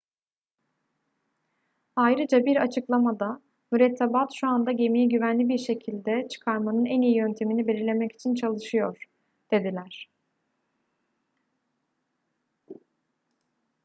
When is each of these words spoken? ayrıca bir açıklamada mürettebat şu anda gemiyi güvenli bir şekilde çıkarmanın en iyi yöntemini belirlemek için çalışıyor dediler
ayrıca 1.95 2.45
bir 2.45 2.55
açıklamada 2.55 3.41
mürettebat 3.71 4.33
şu 4.35 4.47
anda 4.47 4.71
gemiyi 4.71 5.09
güvenli 5.09 5.49
bir 5.49 5.57
şekilde 5.57 6.27
çıkarmanın 6.27 6.85
en 6.85 7.01
iyi 7.01 7.15
yöntemini 7.15 7.67
belirlemek 7.67 8.11
için 8.15 8.35
çalışıyor 8.35 9.09
dediler 9.51 10.09